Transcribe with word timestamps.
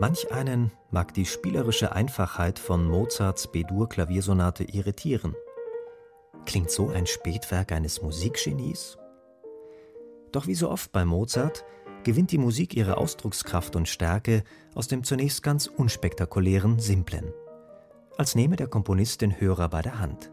Manch 0.00 0.32
einen 0.32 0.72
mag 0.90 1.14
die 1.14 1.24
spielerische 1.24 1.92
Einfachheit 1.92 2.58
von 2.58 2.84
Mozarts 2.84 3.46
B-Dur-Klaviersonate 3.52 4.64
irritieren. 4.64 5.36
Klingt 6.46 6.70
so 6.70 6.88
ein 6.88 7.06
Spätwerk 7.06 7.70
eines 7.70 8.02
Musikgenies? 8.02 8.98
Doch 10.32 10.48
wie 10.48 10.56
so 10.56 10.68
oft 10.68 10.90
bei 10.90 11.04
Mozart 11.04 11.64
gewinnt 12.02 12.32
die 12.32 12.38
Musik 12.38 12.74
ihre 12.74 12.96
Ausdruckskraft 12.96 13.76
und 13.76 13.88
Stärke 13.88 14.42
aus 14.74 14.88
dem 14.88 15.04
zunächst 15.04 15.44
ganz 15.44 15.68
unspektakulären 15.68 16.80
Simplen. 16.80 17.32
Als 18.18 18.34
nehme 18.34 18.56
der 18.56 18.66
Komponist 18.66 19.20
den 19.20 19.40
Hörer 19.40 19.68
bei 19.68 19.80
der 19.80 20.00
Hand. 20.00 20.32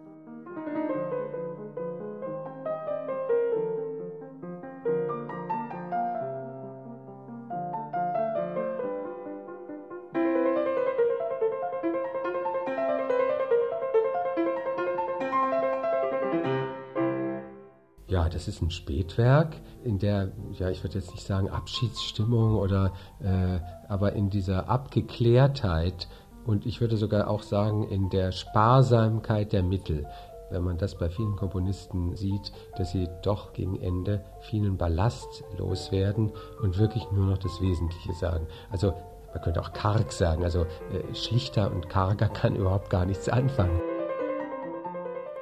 Ja, 18.12 18.28
das 18.28 18.50
ist 18.50 18.62
ein 18.62 18.72
Spätwerk, 18.72 19.56
in 19.86 19.98
der, 19.98 20.34
ja, 20.60 20.70
ich 20.70 20.84
würde 20.84 20.96
jetzt 20.96 21.12
nicht 21.12 21.26
sagen 21.26 21.50
Abschiedsstimmung 21.50 22.58
oder, 22.58 22.92
äh, 23.22 23.62
aber 23.88 24.12
in 24.12 24.30
dieser 24.30 24.68
Abgeklärtheit 24.68 26.10
und 26.46 26.66
ich 26.66 26.82
würde 26.82 26.98
sogar 26.98 27.30
auch 27.30 27.42
sagen 27.42 27.88
in 27.88 28.10
der 28.10 28.34
Sparsamkeit 28.34 29.54
der 29.54 29.64
Mittel. 29.64 30.06
Wenn 30.50 30.62
man 30.62 30.78
das 30.78 30.98
bei 30.98 31.10
vielen 31.10 31.38
Komponisten 31.38 32.18
sieht, 32.18 32.52
dass 32.76 32.92
sie 32.92 33.08
doch 33.22 33.54
gegen 33.54 33.80
Ende 33.80 34.26
vielen 34.42 34.76
Ballast 34.76 35.46
loswerden 35.58 36.34
und 36.62 36.78
wirklich 36.80 37.10
nur 37.14 37.28
noch 37.28 37.38
das 37.38 37.62
Wesentliche 37.62 38.12
sagen. 38.12 38.46
Also 38.72 38.94
man 39.34 39.42
könnte 39.42 39.62
auch 39.62 39.72
karg 39.72 40.12
sagen, 40.12 40.44
also 40.44 40.64
äh, 40.64 41.16
schlichter 41.16 41.72
und 41.72 41.88
karger 41.88 42.28
kann 42.28 42.58
überhaupt 42.58 42.90
gar 42.90 43.06
nichts 43.06 43.30
anfangen. 43.30 43.80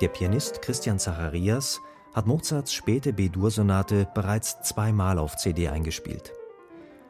Der 0.01 0.09
Pianist 0.09 0.61
Christian 0.61 0.99
Zacharias 0.99 1.81
hat 2.13 2.27
Mozarts 2.27 2.73
späte 2.73 3.13
B-Dur-Sonate 3.13 4.07
bereits 4.13 4.61
zweimal 4.61 5.19
auf 5.19 5.37
CD 5.37 5.69
eingespielt. 5.69 6.33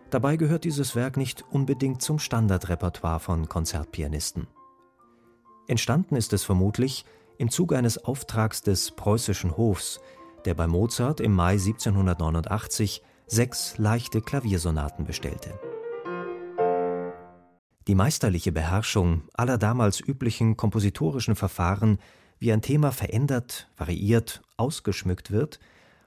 Dabei 0.09 0.38
gehört 0.38 0.64
dieses 0.64 0.95
Werk 0.95 1.17
nicht 1.17 1.45
unbedingt 1.52 2.02
zum 2.02 2.19
Standardrepertoire 2.19 3.20
von 3.20 3.47
Konzertpianisten. 3.47 4.47
Entstanden 5.67 6.16
ist 6.16 6.33
es 6.33 6.44
vermutlich 6.44 7.05
im 7.38 7.50
Zuge 7.50 7.77
eines 7.77 8.03
Auftrags 8.03 8.64
des 8.64 8.92
preußischen 8.92 9.55
Hofs, 9.55 10.00
der 10.45 10.55
bei 10.55 10.67
Mozart 10.67 11.20
im 11.22 11.33
Mai 11.33 11.53
1789 11.53 13.03
sechs 13.27 13.77
leichte 13.77 14.22
Klaviersonaten 14.22 15.05
bestellte. 15.05 15.59
Die 17.88 17.95
meisterliche 17.95 18.52
Beherrschung 18.52 19.23
aller 19.33 19.58
damals 19.58 20.00
üblichen 20.00 20.58
kompositorischen 20.58 21.36
Verfahren 21.36 22.00
wie 22.39 22.51
ein 22.51 22.61
Thema 22.61 22.91
verändert, 22.91 23.67
variiert, 23.77 24.41
ausgeschmückt 24.57 25.31
wird, 25.31 25.59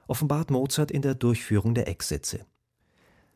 offenbart 0.07 0.51
Mozart 0.51 0.91
in 0.91 1.01
der 1.01 1.15
Durchführung 1.15 1.73
der 1.73 1.87
Ecksätze. 1.87 2.45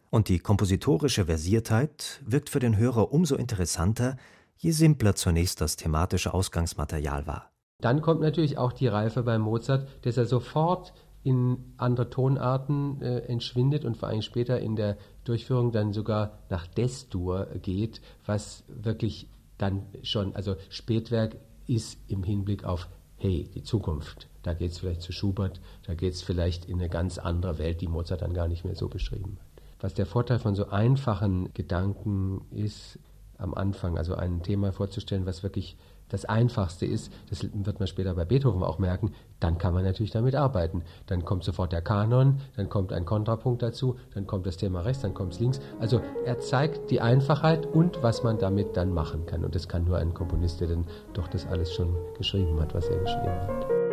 Und 0.10 0.30
die 0.30 0.40
kompositorische 0.40 1.26
Versiertheit 1.26 2.22
wirkt 2.26 2.50
für 2.50 2.60
den 2.60 2.78
Hörer 2.78 3.12
umso 3.12 3.36
interessanter, 3.36 4.18
je 4.58 4.72
simpler 4.72 5.16
zunächst 5.16 5.62
das 5.62 5.76
thematische 5.76 6.34
Ausgangsmaterial 6.34 7.28
war. 7.28 7.52
Dann 7.80 8.02
kommt 8.02 8.22
natürlich 8.22 8.58
auch 8.58 8.74
die 8.74 8.88
Reife 8.88 9.24
bei 9.24 9.38
Mozart, 9.38 9.88
dass 10.02 10.18
er 10.18 10.26
sofort 10.26 10.94
in 11.24 11.74
andere 11.78 12.10
Tonarten 12.10 13.02
äh, 13.02 13.20
entschwindet 13.28 13.86
und 13.86 13.98
vor 13.98 14.08
allem 14.08 14.22
später 14.22 14.60
in 14.60 14.76
der 14.76 14.98
Durchführung 15.26 15.72
dann 15.72 15.94
sogar 15.94 16.40
nach 16.50 16.68
Destur 16.68 17.48
geht, 17.62 18.02
was 18.26 18.64
wirklich 18.68 19.30
dann 19.58 19.84
schon, 20.04 20.36
also 20.36 20.56
Spätwerk 20.70 21.36
ist 21.68 22.00
im 22.08 22.24
Hinblick 22.24 22.64
auf, 22.64 22.88
hey, 23.18 23.50
die 23.54 23.64
Zukunft. 23.64 24.28
Da 24.44 24.54
geht 24.54 24.72
es 24.72 24.80
vielleicht 24.80 25.02
zu 25.02 25.12
Schubert, 25.12 25.60
da 25.86 25.94
geht 25.94 26.14
es 26.14 26.22
vielleicht 26.22 26.66
in 26.66 26.80
eine 26.80 26.90
ganz 26.90 27.18
andere 27.18 27.58
Welt, 27.58 27.82
die 27.82 27.88
Mozart 27.88 28.22
dann 28.22 28.34
gar 28.34 28.48
nicht 28.48 28.64
mehr 28.64 28.76
so 28.76 28.88
beschrieben 28.88 29.38
hat. 29.40 29.64
Was 29.80 29.94
der 29.94 30.06
Vorteil 30.06 30.40
von 30.40 30.56
so 30.56 30.70
einfachen 30.70 31.54
Gedanken 31.54 32.42
ist, 32.52 32.98
am 33.38 33.54
Anfang, 33.54 33.98
also 33.98 34.16
ein 34.16 34.42
Thema 34.42 34.72
vorzustellen, 34.72 35.26
was 35.26 35.44
wirklich 35.44 35.78
das 36.10 36.26
Einfachste 36.26 36.86
ist, 36.86 37.12
das 37.30 37.44
wird 37.44 37.80
man 37.80 37.88
später 37.88 38.14
bei 38.14 38.26
Beethoven 38.26 38.64
auch 38.64 38.80
merken, 38.80 39.14
dann 39.40 39.58
kann 39.58 39.74
man 39.74 39.84
natürlich 39.84 40.12
damit 40.12 40.36
arbeiten. 40.36 40.84
Dann 41.06 41.26
kommt 41.26 41.44
sofort 41.44 41.72
der 41.72 41.82
Kanon, 41.82 42.40
dann 42.56 42.70
kommt 42.70 42.94
ein 42.94 43.06
Kontrapunkt 43.06 43.62
dazu, 43.62 43.98
dann 44.14 44.26
kommt 44.26 44.46
das 44.46 44.58
Thema 44.58 44.82
rechts, 44.82 45.02
dann 45.02 45.14
kommt 45.14 45.34
es 45.34 45.40
links. 45.40 45.60
Also 45.80 46.02
er 46.26 46.40
zeigt 46.40 46.90
die 46.90 47.02
Einfachheit 47.02 47.66
und 47.66 48.02
was 48.02 48.24
man 48.24 48.38
damit 48.38 48.76
dann 48.78 48.94
machen 48.94 49.26
kann. 49.26 49.44
Und 49.44 49.56
das 49.56 49.68
kann 49.68 49.86
nur 49.86 49.98
ein 49.98 50.14
Komponist, 50.14 50.62
der 50.62 50.70
dann 50.70 50.86
doch 51.14 51.28
das 51.28 51.46
alles 51.48 51.74
schon 51.74 51.96
geschrieben 52.18 52.60
hat, 52.60 52.74
was 52.74 52.88
er 52.88 52.98
geschrieben 52.98 53.48
hat. 53.48 53.87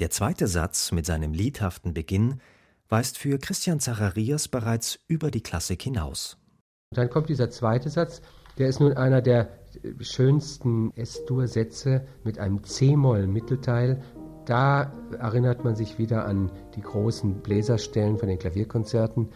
Der 0.00 0.10
zweite 0.10 0.48
Satz 0.48 0.90
mit 0.90 1.06
seinem 1.06 1.32
liedhaften 1.32 1.94
Beginn 1.94 2.40
weist 2.88 3.16
für 3.16 3.38
Christian 3.38 3.78
Zacharias 3.78 4.48
bereits 4.48 4.98
über 5.06 5.30
die 5.30 5.40
Klassik 5.40 5.82
hinaus. 5.82 6.36
Dann 6.90 7.08
kommt 7.08 7.28
dieser 7.28 7.48
zweite 7.48 7.90
Satz, 7.90 8.20
der 8.58 8.68
ist 8.68 8.80
nun 8.80 8.94
einer 8.94 9.22
der 9.22 9.50
schönsten 10.00 10.90
S-Dur-Sätze 10.96 12.04
mit 12.24 12.40
einem 12.40 12.64
C-Moll-Mittelteil. 12.64 14.02
Da 14.46 14.92
erinnert 15.16 15.62
man 15.62 15.76
sich 15.76 15.96
wieder 15.96 16.24
an 16.26 16.50
die 16.74 16.82
großen 16.82 17.40
Bläserstellen 17.42 18.18
von 18.18 18.28
den 18.28 18.40
Klavierkonzerten. 18.40 19.28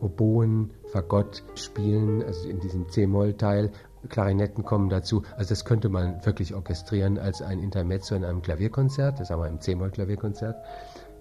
Oboen, 0.00 0.72
Fagott 0.92 1.42
spielen, 1.56 2.22
also 2.22 2.48
in 2.48 2.60
diesem 2.60 2.88
C-Moll-Teil 2.88 3.70
Klarinetten 4.06 4.64
kommen 4.64 4.88
dazu. 4.88 5.22
Also 5.36 5.50
das 5.50 5.64
könnte 5.64 5.88
man 5.88 6.24
wirklich 6.24 6.54
orchestrieren 6.54 7.18
als 7.18 7.42
ein 7.42 7.60
Intermezzo 7.60 8.14
in 8.14 8.24
einem 8.24 8.42
Klavierkonzert, 8.42 9.20
das 9.20 9.30
haben 9.30 9.42
wir 9.42 9.48
im 9.48 9.60
C-Moll-Klavierkonzert. 9.60 10.56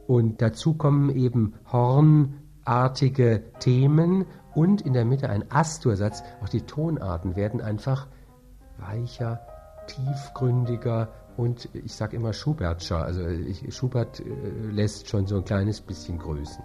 Und 0.08 0.42
dazu 0.42 0.76
kommen 0.76 1.10
eben 1.10 1.56
hornartige 1.72 3.44
Themen 3.60 4.26
und 4.54 4.82
in 4.82 4.94
der 4.94 5.06
Mitte 5.06 5.30
ein 5.30 5.52
Astursatz. 5.52 6.24
Auch 6.44 6.50
die 6.50 6.62
Tonarten 6.62 7.36
werden 7.36 7.62
einfach 7.62 8.08
weicher, 8.78 9.42
tiefgründiger 9.88 11.10
und 11.38 11.70
ich 11.74 11.94
sage 11.94 12.16
immer 12.16 12.34
Schubertscher. 12.34 13.04
Also 13.04 13.26
ich, 13.28 13.76
Schubert 13.76 14.20
äh, 14.20 14.24
lässt 14.72 15.10
schon 15.10 15.28
so 15.28 15.38
ein 15.38 15.46
kleines 15.46 15.82
bisschen 15.82 16.18
grüßen. 16.18 16.64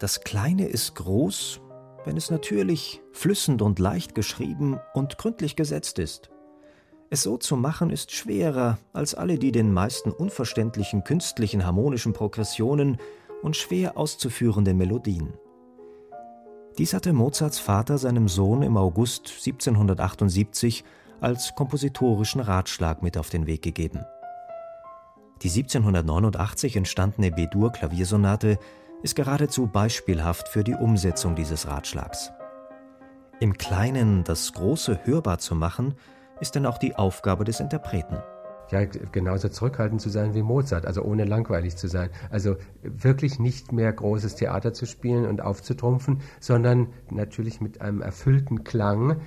Das 0.00 0.22
Kleine 0.22 0.66
ist 0.66 0.94
groß, 0.94 1.60
wenn 2.06 2.16
es 2.16 2.30
natürlich, 2.30 3.02
flüssend 3.12 3.60
und 3.60 3.78
leicht 3.78 4.14
geschrieben 4.14 4.80
und 4.94 5.18
gründlich 5.18 5.56
gesetzt 5.56 5.98
ist. 5.98 6.30
Es 7.10 7.22
so 7.22 7.36
zu 7.36 7.54
machen 7.54 7.90
ist 7.90 8.10
schwerer 8.10 8.78
als 8.94 9.14
alle 9.14 9.38
die 9.38 9.52
den 9.52 9.74
meisten 9.74 10.10
unverständlichen 10.10 11.04
künstlichen 11.04 11.66
harmonischen 11.66 12.14
Progressionen 12.14 12.96
und 13.42 13.58
schwer 13.58 13.98
auszuführenden 13.98 14.78
Melodien. 14.78 15.34
Dies 16.78 16.94
hatte 16.94 17.12
Mozarts 17.12 17.58
Vater 17.58 17.98
seinem 17.98 18.26
Sohn 18.26 18.62
im 18.62 18.78
August 18.78 19.28
1778 19.28 20.82
als 21.20 21.54
kompositorischen 21.54 22.40
Ratschlag 22.40 23.02
mit 23.02 23.18
auf 23.18 23.28
den 23.28 23.46
Weg 23.46 23.60
gegeben. 23.60 24.00
Die 25.42 25.48
1789 25.48 26.76
entstandene 26.76 27.30
B-Dur-Klaviersonate 27.32 28.58
ist 29.02 29.16
geradezu 29.16 29.66
beispielhaft 29.66 30.48
für 30.48 30.64
die 30.64 30.74
Umsetzung 30.74 31.34
dieses 31.34 31.66
Ratschlags. 31.66 32.32
Im 33.40 33.56
Kleinen 33.56 34.24
das 34.24 34.52
Große 34.52 35.00
hörbar 35.04 35.38
zu 35.38 35.54
machen, 35.54 35.94
ist 36.40 36.54
denn 36.54 36.66
auch 36.66 36.78
die 36.78 36.96
Aufgabe 36.96 37.44
des 37.44 37.60
Interpreten 37.60 38.18
ja, 38.70 38.84
genauso 38.84 39.48
zurückhaltend 39.48 40.00
zu 40.00 40.10
sein 40.10 40.34
wie 40.34 40.42
Mozart, 40.42 40.86
also 40.86 41.02
ohne 41.02 41.24
langweilig 41.24 41.76
zu 41.76 41.88
sein. 41.88 42.10
Also 42.30 42.56
wirklich 42.82 43.38
nicht 43.38 43.72
mehr 43.72 43.92
großes 43.92 44.36
Theater 44.36 44.72
zu 44.72 44.86
spielen 44.86 45.26
und 45.26 45.40
aufzutrumpfen, 45.40 46.20
sondern 46.40 46.88
natürlich 47.10 47.60
mit 47.60 47.80
einem 47.80 48.00
erfüllten 48.02 48.64
Klang 48.64 49.20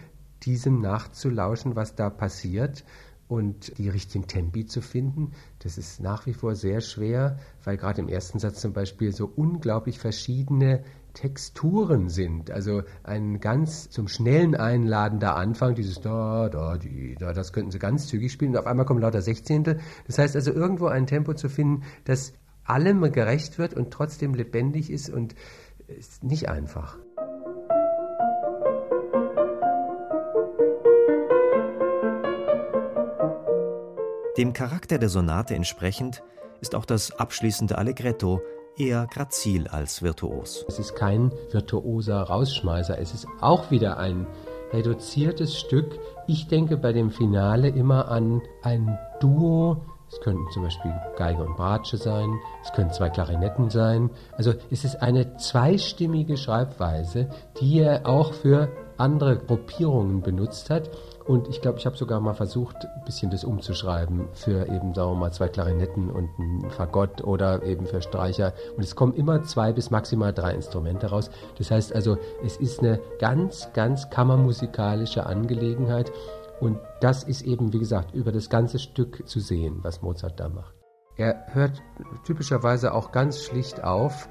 diesem 0.44 0.82
nachzulauschen, 0.82 1.76
was 1.76 1.96
da 1.96 2.10
passiert 2.10 2.84
und 3.34 3.80
die 3.80 3.90
richtigen 3.90 4.28
Tempi 4.28 4.68
zu 4.68 4.80
finden, 4.82 5.32
das 5.58 5.80
ist 5.80 6.00
nach 6.00 6.28
wie 6.28 6.34
vor 6.34 6.54
sehr 6.54 6.82
schwer, 6.82 7.40
weil 7.64 7.78
gerade 7.78 8.00
im 8.00 8.08
ersten 8.08 8.38
Satz 8.38 8.62
zum 8.62 8.74
Beispiel 8.74 9.12
so 9.12 9.26
unglaublich 9.26 9.98
verschiedene 9.98 10.84
Texturen 11.16 12.10
sind. 12.10 12.52
Also 12.52 12.84
ein 13.04 13.40
ganz 13.40 13.90
zum 13.90 14.08
schnellen 14.08 14.54
einladender 14.54 15.36
Anfang, 15.36 15.74
dieses 15.74 16.00
da, 16.00 16.48
da, 16.50 16.78
die, 16.78 17.16
da, 17.20 17.34
das 17.34 17.54
könnten 17.54 17.72
sie 17.72 17.80
ganz 17.80 18.06
zügig 18.06 18.32
spielen 18.32 18.52
und 18.52 18.58
auf 18.58 18.68
einmal 18.68 18.86
kommen 18.86 19.02
lauter 19.02 19.24
Sechzehntel. 19.24 19.80
Das 20.06 20.20
heißt 20.20 20.36
also 20.36 20.52
irgendwo 20.52 20.86
ein 20.86 21.08
Tempo 21.08 21.34
zu 21.34 21.50
finden, 21.50 21.84
das 22.06 22.34
allem 22.66 23.02
gerecht 23.12 23.58
wird 23.58 23.74
und 23.74 23.90
trotzdem 23.90 24.36
lebendig 24.36 24.92
ist 24.92 25.10
und 25.10 25.34
ist 25.88 26.24
nicht 26.24 26.50
einfach. 26.50 27.00
Dem 34.36 34.52
Charakter 34.54 34.98
der 34.98 35.10
Sonate 35.10 35.54
entsprechend 35.54 36.24
ist 36.60 36.74
auch 36.74 36.86
das 36.86 37.12
abschließende 37.20 37.78
Allegretto 37.78 38.42
eher 38.76 39.06
grazil 39.06 39.68
als 39.68 40.02
virtuos. 40.02 40.66
Es 40.68 40.80
ist 40.80 40.96
kein 40.96 41.32
virtuoser 41.52 42.24
Rausschmeißer, 42.24 42.98
es 42.98 43.14
ist 43.14 43.28
auch 43.42 43.70
wieder 43.70 43.98
ein 43.98 44.26
reduziertes 44.72 45.56
Stück. 45.56 46.00
Ich 46.26 46.48
denke 46.48 46.78
bei 46.78 46.94
dem 46.94 47.12
Finale 47.12 47.70
immer 47.70 48.08
an 48.10 48.42
ein 48.64 48.98
Duo. 49.20 49.86
Es 50.10 50.20
könnten 50.22 50.50
zum 50.52 50.64
Beispiel 50.64 50.94
Geige 51.16 51.44
und 51.44 51.56
Bratsche 51.56 51.98
sein, 51.98 52.30
es 52.64 52.72
können 52.74 52.92
zwei 52.92 53.12
Klarinetten 53.12 53.70
sein. 53.70 54.10
Also 54.32 54.54
es 54.72 54.84
ist 54.84 55.00
eine 55.00 55.38
zweistimmige 55.38 56.38
Schreibweise, 56.38 57.30
die 57.60 57.82
er 57.82 58.08
auch 58.08 58.34
für 58.34 58.70
andere 58.98 59.38
Gruppierungen 59.38 60.22
benutzt 60.22 60.70
hat. 60.72 60.90
Und 61.26 61.48
ich 61.48 61.62
glaube, 61.62 61.80
ich 61.80 61.86
habe 61.86 61.96
sogar 61.96 62.20
mal 62.20 62.34
versucht, 62.34 62.76
ein 62.86 63.06
bisschen 63.06 63.32
das 63.32 63.46
umzuschreiben 63.46 64.28
für 64.34 64.68
eben, 64.68 64.94
sagen 64.94 65.12
wir 65.12 65.16
mal, 65.16 65.32
zwei 65.32 65.48
Klarinetten 65.48 66.10
und 66.10 66.30
ein 66.38 66.70
Fagott 66.70 67.24
oder 67.24 67.64
eben 67.64 67.86
für 67.86 68.02
Streicher. 68.02 68.54
Und 68.76 68.84
es 68.84 68.96
kommen 68.96 69.14
immer 69.14 69.44
zwei 69.44 69.72
bis 69.72 69.90
maximal 69.90 70.34
drei 70.34 70.54
Instrumente 70.54 71.08
raus. 71.08 71.30
Das 71.58 71.72
heißt 71.72 71.96
also, 71.96 72.18
es 72.44 72.58
ist 72.58 72.82
eine 72.82 73.00
ganz, 73.20 73.70
ganz 73.74 74.10
kammermusikalische 74.10 75.26
Angelegenheit. 75.26 76.12
Und 76.60 76.78
das 77.00 77.24
ist 77.24 77.44
eben, 77.44 77.72
wie 77.72 77.80
gesagt, 77.80 78.14
über 78.14 78.32
das 78.32 78.50
ganze 78.50 78.80
Stück 78.80 79.28
zu 79.28 79.40
sehen, 79.40 79.80
was 79.82 80.02
Mozart 80.02 80.40
da 80.40 80.50
macht. 80.50 80.76
Er 81.16 81.46
hört 81.54 81.82
typischerweise 82.26 82.94
auch 82.94 83.12
ganz 83.12 83.44
schlicht 83.44 83.84
auf. 83.84 84.28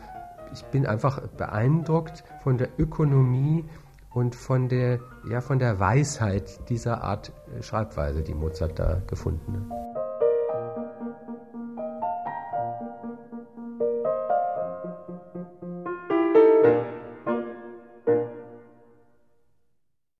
Ich 0.52 0.62
bin 0.66 0.86
einfach 0.86 1.20
beeindruckt 1.38 2.24
von 2.42 2.58
der 2.58 2.68
Ökonomie 2.78 3.64
und 4.14 4.34
von 4.34 4.68
der, 4.68 5.00
ja, 5.28 5.40
von 5.40 5.58
der 5.58 5.80
Weisheit 5.80 6.68
dieser 6.68 7.02
Art 7.02 7.32
äh, 7.56 7.62
Schreibweise, 7.62 8.22
die 8.22 8.34
Mozart 8.34 8.78
da 8.78 9.02
gefunden 9.06 9.68
hat. 9.70 9.81